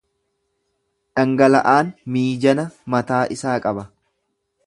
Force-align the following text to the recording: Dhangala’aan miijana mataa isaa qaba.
Dhangala’aan 1.19 1.91
miijana 2.15 2.67
mataa 2.97 3.23
isaa 3.39 3.57
qaba. 3.67 3.87